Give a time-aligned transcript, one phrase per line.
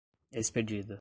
[0.31, 0.85] expedida